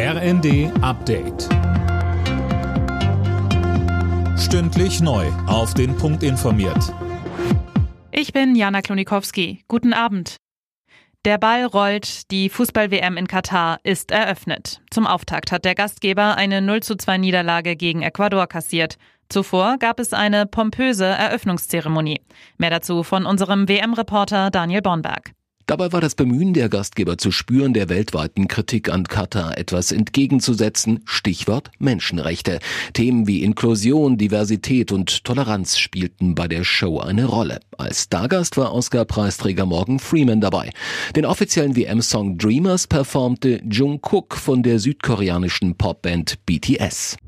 [0.00, 1.48] RND Update.
[4.38, 5.26] Stündlich neu.
[5.48, 6.94] Auf den Punkt informiert.
[8.12, 9.64] Ich bin Jana Klonikowski.
[9.66, 10.36] Guten Abend.
[11.24, 14.82] Der Ball rollt, die Fußball-WM in Katar ist eröffnet.
[14.92, 18.98] Zum Auftakt hat der Gastgeber eine 0 zu 2 Niederlage gegen Ecuador kassiert.
[19.28, 22.20] Zuvor gab es eine pompöse Eröffnungszeremonie.
[22.56, 25.32] Mehr dazu von unserem WM-Reporter Daniel Bornberg.
[25.68, 31.00] Dabei war das Bemühen der Gastgeber zu spüren, der weltweiten Kritik an Katar etwas entgegenzusetzen.
[31.04, 32.60] Stichwort Menschenrechte.
[32.94, 37.60] Themen wie Inklusion, Diversität und Toleranz spielten bei der Show eine Rolle.
[37.76, 40.70] Als Stargast war Oscar-Preisträger Morgan Freeman dabei.
[41.14, 47.18] Den offiziellen WM-Song Dreamers performte Jungkook von der südkoreanischen Popband BTS.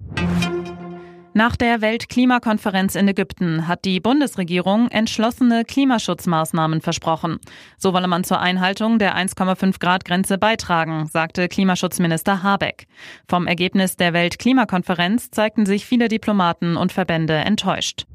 [1.33, 7.39] Nach der Weltklimakonferenz in Ägypten hat die Bundesregierung entschlossene Klimaschutzmaßnahmen versprochen.
[7.79, 12.89] So wolle man zur Einhaltung der 1,5 Grad Grenze beitragen, sagte Klimaschutzminister Habeck.
[13.29, 18.07] Vom Ergebnis der Weltklimakonferenz zeigten sich viele Diplomaten und Verbände enttäuscht.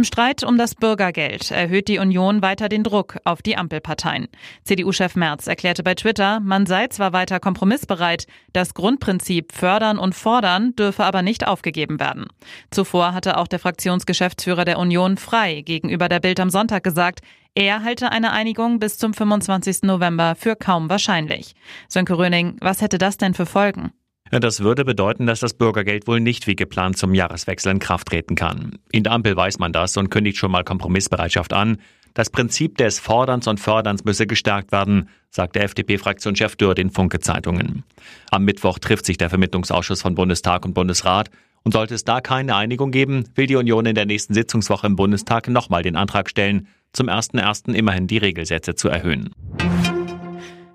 [0.00, 4.28] Im Streit um das Bürgergeld erhöht die Union weiter den Druck auf die Ampelparteien.
[4.64, 10.74] CDU-Chef Merz erklärte bei Twitter, man sei zwar weiter kompromissbereit, das Grundprinzip fördern und fordern
[10.74, 12.28] dürfe aber nicht aufgegeben werden.
[12.70, 17.20] Zuvor hatte auch der Fraktionsgeschäftsführer der Union frei gegenüber der Bild am Sonntag gesagt,
[17.54, 19.82] er halte eine Einigung bis zum 25.
[19.82, 21.54] November für kaum wahrscheinlich.
[21.90, 23.92] Sönke Röning, was hätte das denn für Folgen?
[24.30, 28.36] Das würde bedeuten, dass das Bürgergeld wohl nicht wie geplant zum Jahreswechsel in Kraft treten
[28.36, 28.78] kann.
[28.92, 31.78] In der Ampel weiß man das und kündigt schon mal Kompromissbereitschaft an.
[32.14, 37.84] Das Prinzip des Forderns und Förderns müsse gestärkt werden, sagt der FDP-Fraktionschef Dürr den Funke-Zeitungen.
[38.30, 41.30] Am Mittwoch trifft sich der Vermittlungsausschuss von Bundestag und Bundesrat.
[41.62, 44.96] Und sollte es da keine Einigung geben, will die Union in der nächsten Sitzungswoche im
[44.96, 47.74] Bundestag nochmal den Antrag stellen, zum 1.1.
[47.74, 49.30] immerhin die Regelsätze zu erhöhen.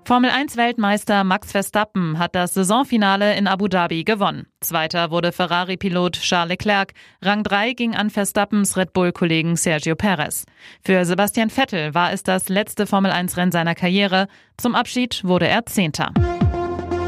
[0.06, 4.46] Formel 1 Weltmeister Max Verstappen hat das Saisonfinale in Abu Dhabi gewonnen.
[4.60, 6.94] Zweiter wurde Ferrari-Pilot Charles Leclerc.
[7.22, 10.44] Rang 3 ging an Verstappens Red Bull-Kollegen Sergio Perez.
[10.84, 14.28] Für Sebastian Vettel war es das letzte Formel 1 Rennen seiner Karriere.
[14.56, 16.12] Zum Abschied wurde er Zehnter.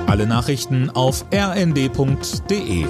[0.08, 2.84] Alle Nachrichten auf rnd.de